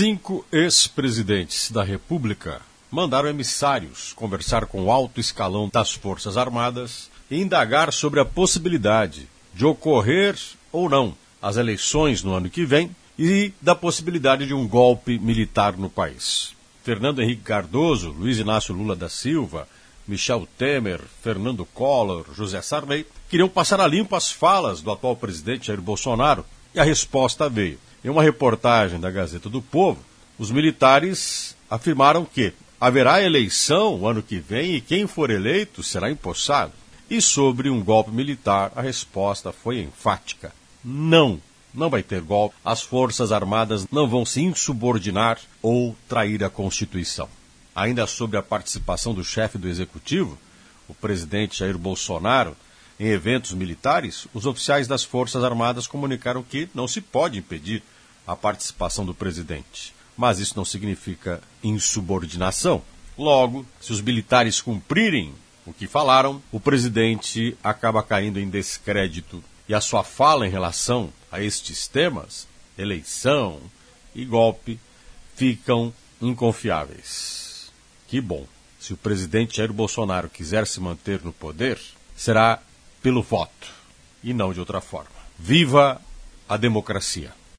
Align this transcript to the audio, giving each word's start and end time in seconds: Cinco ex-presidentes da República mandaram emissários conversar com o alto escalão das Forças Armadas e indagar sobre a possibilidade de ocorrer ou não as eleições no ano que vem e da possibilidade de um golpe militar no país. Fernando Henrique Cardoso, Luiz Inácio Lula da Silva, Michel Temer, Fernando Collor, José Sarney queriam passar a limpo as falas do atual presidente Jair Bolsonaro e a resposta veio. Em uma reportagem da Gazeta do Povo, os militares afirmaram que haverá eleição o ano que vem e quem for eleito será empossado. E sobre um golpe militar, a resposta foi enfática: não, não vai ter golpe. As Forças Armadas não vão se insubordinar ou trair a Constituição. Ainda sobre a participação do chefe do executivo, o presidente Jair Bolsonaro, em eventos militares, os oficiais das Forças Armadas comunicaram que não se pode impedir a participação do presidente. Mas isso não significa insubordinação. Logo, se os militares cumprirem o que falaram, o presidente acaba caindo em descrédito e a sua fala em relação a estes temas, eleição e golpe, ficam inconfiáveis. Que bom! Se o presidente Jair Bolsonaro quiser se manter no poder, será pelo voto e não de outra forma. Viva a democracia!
Cinco 0.00 0.46
ex-presidentes 0.50 1.70
da 1.70 1.84
República 1.84 2.62
mandaram 2.90 3.28
emissários 3.28 4.14
conversar 4.14 4.64
com 4.64 4.84
o 4.84 4.90
alto 4.90 5.20
escalão 5.20 5.68
das 5.70 5.92
Forças 5.92 6.38
Armadas 6.38 7.10
e 7.30 7.38
indagar 7.38 7.92
sobre 7.92 8.18
a 8.18 8.24
possibilidade 8.24 9.28
de 9.52 9.66
ocorrer 9.66 10.38
ou 10.72 10.88
não 10.88 11.14
as 11.42 11.58
eleições 11.58 12.22
no 12.22 12.32
ano 12.32 12.48
que 12.48 12.64
vem 12.64 12.96
e 13.18 13.52
da 13.60 13.74
possibilidade 13.74 14.46
de 14.46 14.54
um 14.54 14.66
golpe 14.66 15.18
militar 15.18 15.76
no 15.76 15.90
país. 15.90 16.56
Fernando 16.82 17.20
Henrique 17.20 17.42
Cardoso, 17.42 18.08
Luiz 18.08 18.38
Inácio 18.38 18.74
Lula 18.74 18.96
da 18.96 19.10
Silva, 19.10 19.68
Michel 20.08 20.48
Temer, 20.56 21.02
Fernando 21.22 21.66
Collor, 21.74 22.24
José 22.34 22.62
Sarney 22.62 23.04
queriam 23.28 23.50
passar 23.50 23.82
a 23.82 23.86
limpo 23.86 24.16
as 24.16 24.32
falas 24.32 24.80
do 24.80 24.90
atual 24.90 25.14
presidente 25.14 25.66
Jair 25.66 25.82
Bolsonaro 25.82 26.46
e 26.74 26.80
a 26.80 26.84
resposta 26.84 27.50
veio. 27.50 27.78
Em 28.02 28.08
uma 28.08 28.22
reportagem 28.22 28.98
da 28.98 29.10
Gazeta 29.10 29.48
do 29.50 29.60
Povo, 29.60 30.02
os 30.38 30.50
militares 30.50 31.54
afirmaram 31.68 32.24
que 32.24 32.54
haverá 32.80 33.22
eleição 33.22 34.00
o 34.00 34.08
ano 34.08 34.22
que 34.22 34.38
vem 34.38 34.74
e 34.74 34.80
quem 34.80 35.06
for 35.06 35.28
eleito 35.30 35.82
será 35.82 36.10
empossado. 36.10 36.72
E 37.10 37.20
sobre 37.20 37.68
um 37.68 37.84
golpe 37.84 38.10
militar, 38.10 38.72
a 38.74 38.80
resposta 38.80 39.52
foi 39.52 39.80
enfática: 39.80 40.50
não, 40.82 41.38
não 41.74 41.90
vai 41.90 42.02
ter 42.02 42.22
golpe. 42.22 42.56
As 42.64 42.80
Forças 42.80 43.32
Armadas 43.32 43.86
não 43.92 44.08
vão 44.08 44.24
se 44.24 44.40
insubordinar 44.40 45.38
ou 45.60 45.94
trair 46.08 46.42
a 46.42 46.48
Constituição. 46.48 47.28
Ainda 47.74 48.06
sobre 48.06 48.38
a 48.38 48.42
participação 48.42 49.12
do 49.12 49.22
chefe 49.22 49.58
do 49.58 49.68
executivo, 49.68 50.38
o 50.88 50.94
presidente 50.94 51.58
Jair 51.58 51.76
Bolsonaro, 51.76 52.56
em 52.98 53.06
eventos 53.06 53.52
militares, 53.52 54.26
os 54.34 54.44
oficiais 54.46 54.86
das 54.86 55.04
Forças 55.04 55.42
Armadas 55.42 55.86
comunicaram 55.86 56.42
que 56.42 56.68
não 56.74 56.86
se 56.86 57.00
pode 57.00 57.38
impedir 57.38 57.82
a 58.30 58.36
participação 58.36 59.04
do 59.04 59.12
presidente. 59.12 59.92
Mas 60.16 60.38
isso 60.38 60.54
não 60.56 60.64
significa 60.64 61.42
insubordinação. 61.64 62.80
Logo, 63.18 63.66
se 63.80 63.92
os 63.92 64.00
militares 64.00 64.60
cumprirem 64.60 65.34
o 65.66 65.72
que 65.72 65.88
falaram, 65.88 66.40
o 66.52 66.60
presidente 66.60 67.56
acaba 67.62 68.04
caindo 68.04 68.38
em 68.38 68.48
descrédito 68.48 69.42
e 69.68 69.74
a 69.74 69.80
sua 69.80 70.04
fala 70.04 70.46
em 70.46 70.50
relação 70.50 71.12
a 71.30 71.40
estes 71.40 71.88
temas, 71.88 72.46
eleição 72.78 73.60
e 74.14 74.24
golpe, 74.24 74.78
ficam 75.34 75.92
inconfiáveis. 76.22 77.72
Que 78.06 78.20
bom! 78.20 78.46
Se 78.78 78.92
o 78.92 78.96
presidente 78.96 79.56
Jair 79.56 79.72
Bolsonaro 79.72 80.30
quiser 80.30 80.68
se 80.68 80.80
manter 80.80 81.20
no 81.24 81.32
poder, 81.32 81.80
será 82.16 82.60
pelo 83.02 83.22
voto 83.22 83.68
e 84.22 84.32
não 84.32 84.52
de 84.52 84.60
outra 84.60 84.80
forma. 84.80 85.10
Viva 85.36 86.00
a 86.48 86.56
democracia! 86.56 87.39